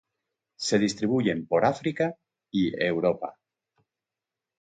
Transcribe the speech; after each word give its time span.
Se 0.57 0.79
distribuyen 0.79 1.45
por 1.45 1.63
África, 1.63 2.15
y 2.49 2.73
Europa. 2.83 3.37